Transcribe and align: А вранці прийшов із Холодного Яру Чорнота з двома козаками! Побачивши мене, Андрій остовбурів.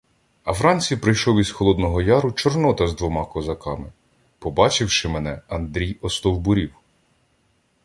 А 0.43 0.51
вранці 0.51 0.95
прийшов 0.97 1.39
із 1.39 1.51
Холодного 1.51 2.01
Яру 2.01 2.31
Чорнота 2.31 2.87
з 2.87 2.95
двома 2.95 3.25
козаками! 3.25 3.91
Побачивши 4.39 5.09
мене, 5.09 5.41
Андрій 5.47 5.97
остовбурів. 6.01 6.73